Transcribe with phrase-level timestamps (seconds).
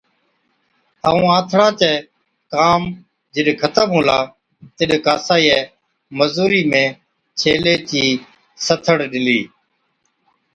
[1.07, 1.91] ائُون آنٿڻان چَي
[2.53, 2.81] ڪام
[3.33, 4.19] جڏ ختم هُلا،
[4.77, 5.59] تِڏ ڪاسائِيئَي
[6.17, 6.83] مزُورِي ۾
[7.39, 8.03] ڇيلي چِي
[8.65, 9.39] سٿڙ ڏِلِي۔